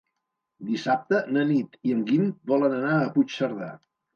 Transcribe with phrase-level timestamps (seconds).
[0.69, 3.71] Dissabte na Nit i en Guim volen anar a Puigcerdà.